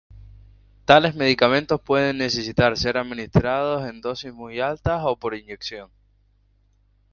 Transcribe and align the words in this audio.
Tales 0.85 1.13
medicamentos 1.13 1.79
pueden 1.79 2.17
necesitar 2.17 2.75
ser 2.75 2.97
administrados 2.97 3.87
en 3.87 4.01
dosis 4.01 4.33
muy 4.33 4.59
altas 4.59 5.01
o 5.05 5.15
por 5.15 5.35
inyección. 5.35 5.91